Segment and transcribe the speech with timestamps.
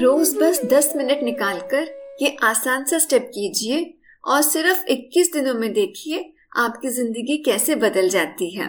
[0.00, 1.86] रोज बस 10 मिनट निकालकर
[2.22, 3.78] ये आसान सा स्टेप कीजिए
[4.24, 6.20] और सिर्फ़ 21 दिनों में देखिए
[6.56, 8.68] आपकी ज़िंदगी कैसे बदल जाती है।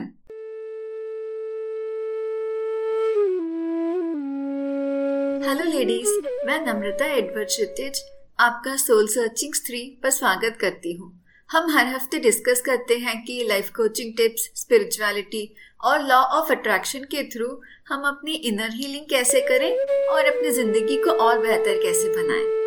[5.46, 8.02] हेलो लेडीज़ मैं नम्रता एडवर्ड क्षितिज,
[8.40, 11.19] आपका सोल सर्चिंग थ्री पर स्वागत करती हूँ।
[11.50, 17.04] हम हर हफ़्ते डिस्कस करते हैं कि लाइफ कोचिंग टिप्स स्पिरिचुअलिटी और लॉ ऑफ़ अट्रैक्शन
[17.04, 17.48] के थ्रू
[17.88, 19.72] हम अपनी इनर हीलिंग कैसे करें
[20.08, 22.58] और अपनी ज़िंदगी को और बेहतर कैसे बनाएँ।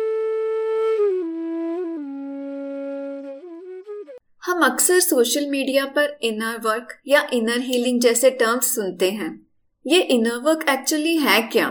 [4.45, 9.31] हम अक्सर सोशल मीडिया पर इनर वर्क या इनर हीलिंग जैसे टर्म्स सुनते हैं
[9.85, 11.69] ये इनर वर्क एक्चुअली है क्या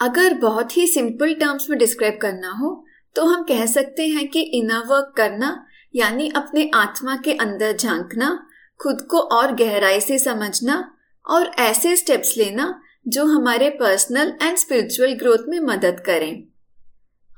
[0.00, 2.84] अगर बहुत ही सिंपल टर्म्स में डिस्क्राइब करना हो
[3.16, 5.54] तो हम कह सकते हैं कि इनर वर्क करना
[5.94, 8.46] यानी अपने आत्मा के अंदर झांकना,
[8.82, 10.94] खुद को और गहराई से समझना
[11.30, 16.44] और ऐसे स्टेप्स लेना जो हमारे पर्सनल एंड स्पिरिचुअल ग्रोथ में मदद करें।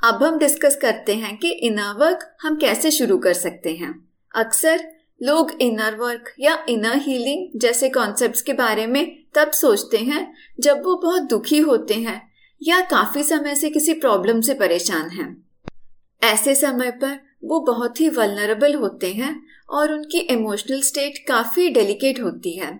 [0.04, 4.92] अब हम डिस्कस करते हैं कि इनर वर्क हम कैसे शुरू कर सकते हैं। अक्सर
[5.22, 10.84] लोग इनर वर्क या इनर हीलिंग जैसे कॉन्सेप्ट्स के बारे में तब सोचते हैं जब
[10.84, 12.30] वो बहुत दुखी होते हैं
[12.62, 15.50] या काफ़ी समय से किसी प्रॉब्लम से परेशान हैं।
[16.22, 19.34] ऐसे समय पर वो बहुत ही वलनरेबल होते हैं
[19.70, 22.78] और उनकी इमोशनल स्टेट काफ़ी डेलिकेट होती है।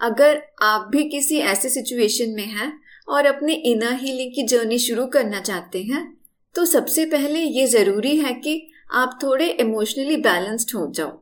[0.00, 2.72] अगर आप भी किसी ऐसे सिचुएशन में हैं
[3.08, 6.06] और अपने इनर हीलिंग की जर्नी शुरू करना चाहते हैं
[6.54, 11.20] तो सबसे पहले ये ज़रूरी है कि आप थोड़े इमोशनली बैलेंस्ड हो जाओ।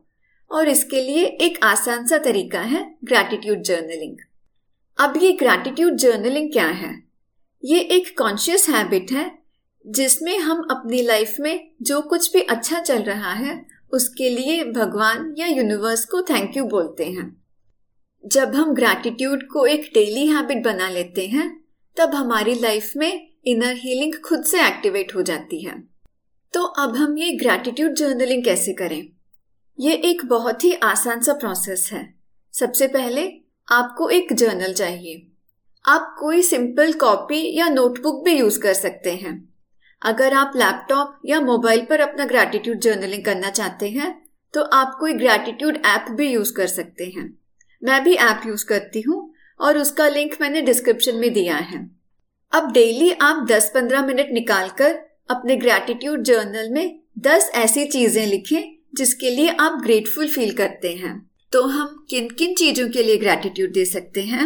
[0.51, 4.17] और इसके लिए एक आसान सा तरीका है ग्रैटिट्यूड जर्नलिंग
[4.97, 6.93] अब ये ग्रैटिट्यूड जर्नलिंग क्या है?
[7.63, 9.42] ये एक कॉन्शियस हैबिट है
[9.87, 15.35] जिसमें हम अपनी लाइफ में जो कुछ भी अच्छा चल रहा है, उसके लिए भगवान
[15.37, 17.43] या यूनिवर्स को थैंक यू बोलते हैं।
[18.25, 21.63] जब हम ग्रैटिट्यूड को एक डेली हैबिट बना लेते हैं,
[21.97, 25.83] तब हमारी लाइफ में इनर हीलिंग खुद से एक्टिवेट हो जाती है।
[26.53, 29.09] तो अब हम ये ग्रैटिट्यूड जर्नलिंग कैसे करें?
[29.79, 32.15] ये एक बहुत ही आसान सा प्रोसेस है।
[32.53, 33.31] सबसे पहले
[33.71, 35.27] आपको एक जर्नल चाहिए।
[35.85, 39.52] आप कोई सिंपल कॉपी या नोटबुक भी यूज़ कर सकते हैं।
[40.03, 44.21] अगर आप लैपटॉप या मोबाइल पर अपना ग्रैटिट्यूड जर्नलिंग करना चाहते हैं
[44.53, 47.33] तो आप कोई ग्रैटिट्यूड ऐप भी यूज़ कर सकते हैं।
[47.81, 51.89] मैं भी ऐप यूज़ करती हूँ और उसका लिंक मैंने डिस्क्रिप्शन में दिया है।
[52.51, 54.95] अब डेली आप 10-15 मिनट निकालकर
[55.29, 58.61] अपने ग्रैटिट्यूड जर्नल में 10 ऐसी चीज़ें लिखें,
[58.95, 63.71] जिसके लिए आप ग्रेटफुल फील करते हैं। तो हम किन किन चीज़ों के लिए ग्रैटिट्यूड
[63.71, 64.45] दे सकते हैं?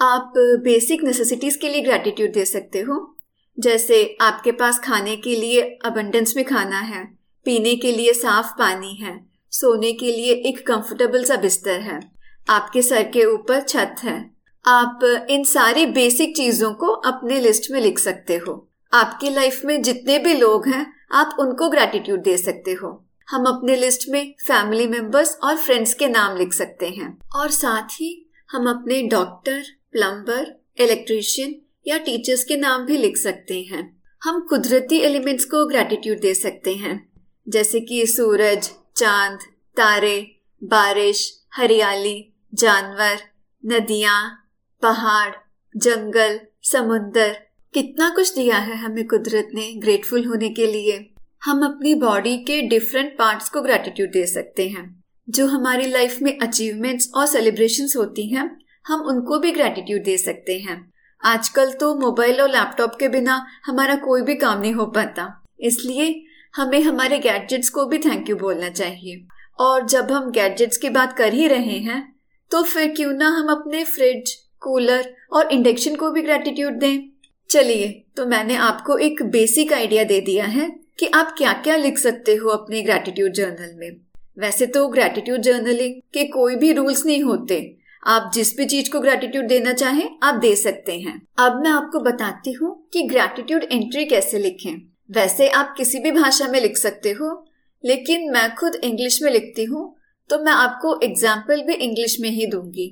[0.00, 0.32] आप
[0.64, 3.11] बेसिक नेसेसिटीज के लिए ग्रैटिट्यूड दे सकते हो।
[3.58, 8.94] जैसे आपके पास खाने के लिए अबंडेंस में खाना है, पीने के लिए साफ़ पानी
[8.94, 12.00] है, सोने के लिए एक कंफर्टेबल सा बिस्तर है,
[12.48, 14.30] आपके सर के ऊपर छत है,
[14.66, 19.82] आप इन सारी बेसिक चीज़ों को अपने लिस्ट में लिख सकते हो। आपकी लाइफ में
[19.82, 24.86] जितने भी लोग हैं, आप उनको ग्रेटिट्यूड दे सकते हो। हम अपने लिस्ट में फैमिली
[24.86, 29.62] मेंबर्स और फ्रेंड्स के नाम लिख सकते हैं। और साथ ही हम अपने डॉक्टर
[29.92, 31.54] प्लम्बर इलेक्ट्रीशियन
[31.86, 36.74] या टीचर्स के नाम भी लिख सकते हैं। हम कुदरती एलिमेंट्स को ग्रेटिट्यूड दे सकते
[36.74, 37.12] हैं।
[37.48, 39.38] जैसे कि सूरज, चाँद,
[39.76, 43.18] तारे, बारिश, हरियाली, जानवर,
[43.66, 44.50] नदियाँ,
[44.82, 45.34] पहाड़,
[45.76, 51.10] जंगल, समुंदर। कितना कुछ दिया है हमें कुदरत ने ग्रेटफुल होने के लिए।
[51.44, 56.38] हम अपनी बॉडी के डिफरेंट पार्ट्स को ग्रेटिट्यूड दे सकते हैं। जो हमारी लाइफ में
[56.38, 60.91] अचीवमेंट्स और सेलिब्रेशंस होती हैं, हम उनको भी ग्रेटिट्यूड दे सकते हैं।
[61.22, 65.26] आजकल तो मोबाइल और लैपटॉप के बिना हमारा कोई भी काम नहीं हो पाता।
[65.60, 66.14] इसलिए
[66.54, 69.22] हमें हमारे गैजेट्स को भी थैंक यू बोलना चाहिए।
[69.58, 72.02] और जब हम गैजेट्स की बात कर ही रहे हैं
[72.50, 77.08] तो फिर क्यों ना हम अपने फ्रिज कूलर और इंडक्शन को भी ग्रेटिट्यूड दें।
[77.50, 80.68] चलिए तो मैंने आपको एक बेसिक आइडिया दे दिया है
[80.98, 83.96] कि आप क्या क्या लिख सकते हो अपने ग्रेटिट्यूड जर्नल में।
[84.38, 87.60] वैसे तो ग्रेटिट्यूड जर्नलिंग के कोई भी रूल्स नहीं होते
[88.02, 92.00] आप जिस भी चीज़ को ग्रेटिट्यूड देना चाहें, आप दे सकते हैं। अब मैं आपको
[92.00, 94.72] बताती हूँ कि ग्रेटिट्यूड एंट्री कैसे लिखें।
[95.10, 97.44] वैसे आप किसी भी भाषा में लिख सकते हो,
[97.84, 99.94] लेकिन मैं खुद इंग्लिश में लिखती हूँ
[100.30, 102.86] तो मैं आपको एग्ज़ाम्पल भी इंग्लिश में ही दूँगी।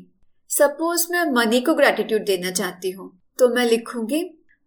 [0.50, 4.22] सपोज़ मैं मनी को ग्रेटिट्यूड देना चाहती हूँ तो मैं लिखूँगी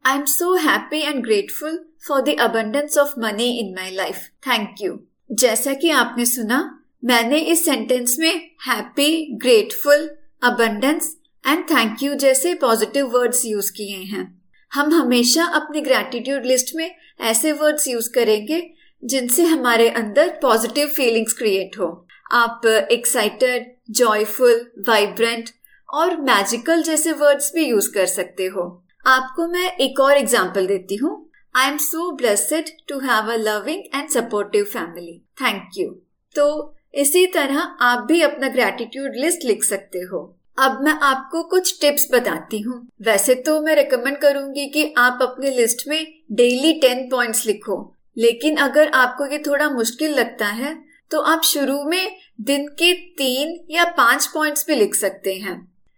[0.06, 1.78] I am so happy and grateful
[2.08, 4.18] for the abundance of money in my life
[4.48, 4.98] thank you
[5.32, 6.60] जैसा कि आपने सुना,
[7.04, 8.34] मैंने इस सेंटेंस में
[8.68, 10.10] happy grateful
[10.44, 11.06] abundance
[11.44, 14.24] and thank you जैसे पॉजिटिव वर्ड्स यूज़ किए हैं।
[14.72, 18.62] हम हमेशा अपनी ग्रैटिट्यूड लिस्ट में ऐसे वर्ड्स यूज़ करेंगे
[19.04, 21.88] जिनसे हमारे अंदर पॉजिटिव फीलिंग्स क्रिएट हो।
[22.32, 25.50] आप एक्साइटेड जॉयफुल वाइब्रेंट
[25.90, 28.70] और मैजिकल जैसे वर्ड्स भी यूज़ कर सकते हो।
[29.08, 31.16] आपको मैं एक और एग्ज़ाम्पल देती हूँ।
[31.56, 35.90] I am so blessed to have a loving and supportive family thank you
[36.36, 36.46] तो
[36.94, 40.20] इसी तरह आप भी अपना ग्रेटिट्यूड लिस्ट लिख सकते हो।
[40.58, 45.52] अब मैं आपको कुछ टिप्स बताती हूँ। वैसे तो मैं रिकमेंड करूँगी कि आप अपने
[45.52, 50.76] लिस्ट में डेली टेन पॉइंट्स लिखो, लेकिन अगर आपको ये थोड़ा मुश्किल लगता है
[51.12, 55.56] तो आप शुरू में दिन के तीन या पाँच पॉइंट्स भी लिख सकते हैं।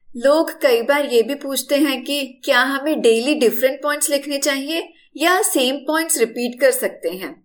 [0.09, 4.88] लोग कई बार ये भी पूछते हैं कि क्या हमें डेली डिफरेंट पॉइंट्स लिखने चाहिए
[5.18, 7.36] या सेम पॉइंट्स रिपीट कर सकते हैं।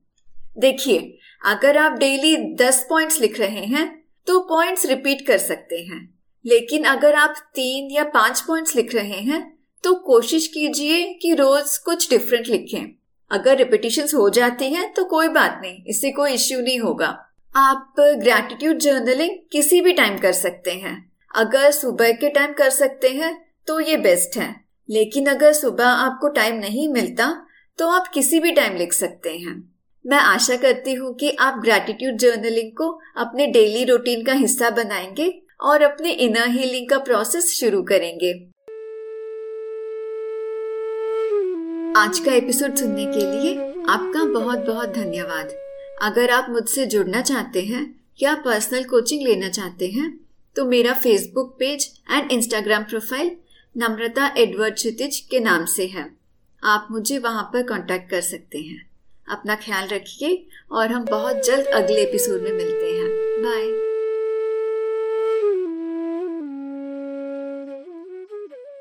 [0.59, 3.89] देखिए, अगर आप डेली दस पॉइंट्स लिख रहे हैं
[4.27, 9.21] तो पॉइंट्स रिपीट कर सकते हैं। लेकिन अगर आप तीन या पाँच पॉइंट्स लिख रहे
[9.21, 9.41] हैं
[9.85, 12.87] तो कोशिश कीजिए कि रोज कुछ डिफरेंट लिखें।
[13.31, 17.09] अगर रिपीटिशन हो जाती हैं तो कोई बात नहीं, इससे कोई इश्यू नहीं होगा।
[17.57, 23.09] आप ग्रेटिट्यूड जर्नलिंग किसी भी टाइम कर सकते हैं। अगर सुबह के टाइम कर सकते
[23.09, 23.35] हैं
[23.67, 24.55] तो ये बेस्ट है।
[24.89, 27.33] लेकिन अगर सुबह आपको टाइम नहीं मिलता
[27.79, 29.70] तो आप किसी भी टाइम लिख सकते हैं।
[30.05, 35.29] मैं आशा करती हूँ कि आप ग्रेटिट्यूड जर्नलिंग को अपने डेली रूटीन का हिस्सा बनाएँगे
[35.61, 38.33] और अपने इनर हीलिंग का प्रोसेस शुरू करेंगे।
[42.01, 43.55] आज का एपिसोड सुनने के लिए
[43.89, 45.55] आपका बहुत बहुत धन्यवाद।
[46.03, 47.87] अगर आप मुझसे जुड़ना चाहते हैं
[48.23, 50.11] या पर्सनल कोचिंग लेना चाहते हैं
[50.57, 53.37] तो मेरा Facebook page and Instagram profile
[53.77, 56.11] Namrata Edward Kshitij के नाम से है।
[56.63, 58.90] आप मुझे वहाँ पर कांटेक्ट कर सकते हैं।
[59.29, 63.09] अपना ख्याल रखिए और हम बहुत जल्द अगले एपिसोड में मिलते हैं।
[63.43, 63.90] बाय